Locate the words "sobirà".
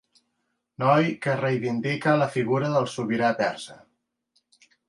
2.97-3.33